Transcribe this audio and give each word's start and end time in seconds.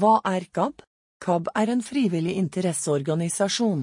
Hva 0.00 0.22
er 0.24 0.46
KAB? 0.56 0.80
KAB 1.20 1.48
er 1.52 1.68
en 1.68 1.82
frivillig 1.84 2.32
interesseorganisasjon. 2.40 3.82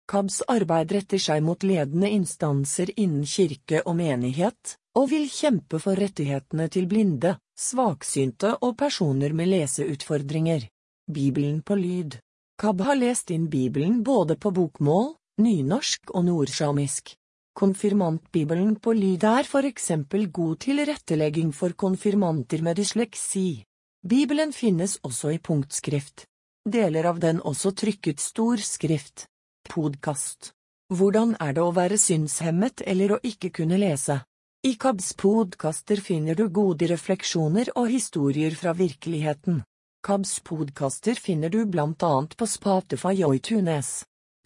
KABs 0.07 0.39
arbeid 0.55 0.95
retter 0.95 1.19
seg 1.19 1.43
mot 1.43 1.59
ledende 1.67 2.07
instanser 2.15 2.87
innen 2.95 3.27
kirke 3.27 3.83
og 3.85 3.95
menighet, 3.99 4.77
og 4.95 5.11
vil 5.11 5.27
kjempe 5.27 5.75
for 5.83 5.99
rettighetene 5.99 6.71
til 6.71 6.87
blinde, 6.87 7.35
svaksynte 7.59 8.55
og 8.63 8.77
personer 8.79 9.35
med 9.35 9.51
leseutfordringer. 9.51 10.63
Bibelen 11.09 11.61
på 11.65 11.73
lyd. 11.75 12.19
KAB 12.61 12.81
har 12.85 12.95
lest 12.99 13.31
inn 13.33 13.47
Bibelen 13.49 13.95
både 14.05 14.35
på 14.37 14.51
bokmål, 14.53 15.07
nynorsk 15.41 16.11
og 16.13 16.21
nordsamisk. 16.27 17.15
Konfirmantbibelen 17.57 18.75
på 18.77 18.93
lyd 18.93 19.25
er 19.25 19.47
for 19.49 19.65
eksempel 19.65 20.27
god 20.31 20.59
tilrettelegging 20.61 21.49
for 21.51 21.73
konfirmanter 21.81 22.61
med 22.63 22.77
dysleksi. 22.77 23.63
Bibelen 24.05 24.53
finnes 24.53 24.99
også 25.01 25.31
i 25.33 25.39
punktskrift. 25.41 26.27
Deler 26.69 27.09
av 27.09 27.17
den 27.23 27.41
også 27.41 27.71
trykket 27.73 28.21
stor 28.21 28.61
skrift. 28.61 29.25
Podkast. 29.65 30.51
Hvordan 30.93 31.33
er 31.41 31.57
det 31.57 31.65
å 31.65 31.73
være 31.73 31.97
synshemmet 32.01 32.83
eller 32.87 33.15
å 33.15 33.19
ikke 33.25 33.49
kunne 33.57 33.81
lese? 33.81 34.21
I 34.61 34.75
KABs 34.77 35.09
podkaster 35.17 36.01
finner 36.05 36.37
du 36.37 36.45
gode 36.53 36.85
refleksjoner 36.91 37.73
og 37.75 37.89
historier 37.97 38.53
fra 38.57 38.75
virkeligheten. 38.77 39.63
KABs 40.07 40.39
podkaster 40.39 41.13
finner 41.13 41.49
du 41.49 41.65
blant 41.65 42.03
annet 42.03 42.37
på 42.37 42.47
Spotify 42.47 43.15
og 43.25 43.33
iTunes. 43.35 43.89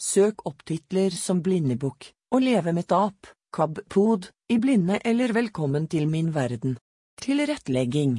Søk 0.01 0.41
opp 0.49 0.63
titler 0.65 1.13
som 1.13 1.43
Blindebukk 1.45 2.07
og 2.33 2.41
Leve 2.41 2.73
med 2.73 2.87
tap, 2.89 3.29
KAB-pod, 3.53 4.31
i 4.49 4.57
blinde 4.57 4.97
eller 5.05 5.33
Velkommen 5.37 5.85
til 5.93 6.07
min 6.09 6.31
verden. 6.33 6.73
Tilrettelegging 7.21 8.15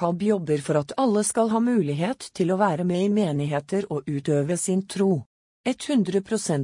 KAB 0.00 0.22
jobber 0.30 0.64
for 0.64 0.80
at 0.80 0.96
alle 1.02 1.26
skal 1.28 1.52
ha 1.52 1.60
mulighet 1.60 2.30
til 2.38 2.54
å 2.54 2.58
være 2.62 2.88
med 2.88 3.04
i 3.04 3.12
menigheter 3.20 3.84
og 3.92 4.08
utøve 4.08 4.56
sin 4.56 4.86
tro. 4.88 5.10
100 5.68 6.22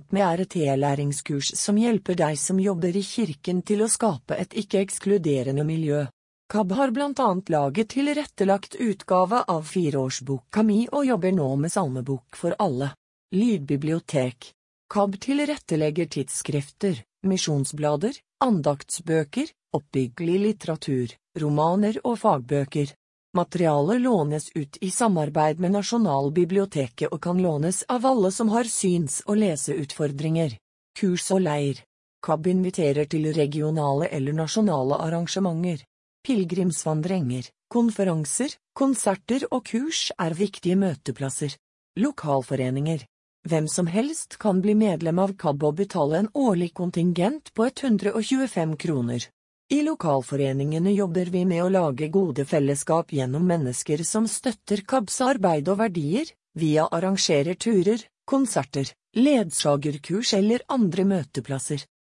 med 0.08 0.24
RT-læringskurs 0.30 1.52
som 1.60 1.76
hjelper 1.82 2.16
deg 2.22 2.40
som 2.40 2.56
jobber 2.64 2.96
i 2.96 3.04
kirken 3.04 3.60
til 3.62 3.84
å 3.84 3.92
skape 3.92 4.40
et 4.40 4.56
ikke-ekskluderende 4.56 5.68
miljø. 5.68 6.06
KAB 6.54 6.72
har 6.72 6.90
blant 6.90 7.18
annet 7.20 7.48
laget 7.48 7.88
tilrettelagt 7.88 8.74
utgave 8.74 9.40
av 9.46 9.64
fireårsboka 9.66 10.62
mi 10.62 10.76
og 10.94 11.02
jobber 11.08 11.32
nå 11.34 11.46
med 11.58 11.72
salmebok 11.72 12.36
for 12.38 12.54
alle. 12.62 12.92
Lydbibliotek. 13.34 14.52
KAB 14.94 15.16
tilrettelegger 15.20 16.06
tidsskrifter, 16.06 17.00
misjonsblader, 17.26 18.14
andaktsbøker, 18.46 19.50
oppbyggelig 19.74 20.36
litteratur, 20.44 21.16
romaner 21.42 21.98
og 22.06 22.20
fagbøker. 22.22 22.92
Materialet 23.34 24.04
lånes 24.04 24.46
ut 24.54 24.78
i 24.78 24.92
samarbeid 24.94 25.58
med 25.60 25.74
Nasjonalbiblioteket 25.74 27.10
og 27.10 27.18
kan 27.26 27.40
lånes 27.42 27.82
av 27.90 28.06
alle 28.12 28.30
som 28.30 28.52
har 28.54 28.70
syns- 28.70 29.24
og 29.26 29.40
leseutfordringer. 29.42 30.54
Kurs 30.94 31.26
og 31.34 31.42
leir. 31.48 31.82
KAB 32.22 32.46
inviterer 32.54 33.10
til 33.10 33.32
regionale 33.42 34.06
eller 34.12 34.38
nasjonale 34.42 35.00
arrangementer. 35.02 35.82
Pilegrimsvandringer, 36.24 37.44
konferanser, 37.68 38.54
konserter 38.78 39.42
og 39.52 39.66
kurs 39.68 40.06
er 40.16 40.32
viktige 40.38 40.76
møteplasser. 40.80 41.52
Lokalforeninger. 42.00 43.02
Hvem 43.44 43.66
som 43.68 43.90
helst 43.92 44.38
kan 44.40 44.62
bli 44.64 44.72
medlem 44.74 45.20
av 45.20 45.34
KAB 45.42 45.66
og 45.68 45.76
betale 45.82 46.22
en 46.22 46.30
årlig 46.46 46.70
kontingent 46.80 47.52
på 47.52 47.66
125 47.68 48.72
kroner. 48.86 49.26
I 49.68 49.82
lokalforeningene 49.84 50.96
jobber 50.96 51.28
vi 51.34 51.44
med 51.44 51.60
å 51.60 51.68
lage 51.76 52.08
gode 52.16 52.48
fellesskap 52.48 53.12
gjennom 53.12 53.44
mennesker 53.52 54.00
som 54.08 54.24
støtter 54.26 54.80
KABs 54.88 55.20
arbeid 55.28 55.68
og 55.68 55.82
verdier, 55.84 56.32
via 56.56 56.88
arrangerer 56.88 57.58
turer, 57.60 58.00
konserter, 58.24 58.94
ledsagerkurs 59.12 60.32
eller 60.40 60.64
andre 60.72 61.04
møteplasser. 61.18 61.84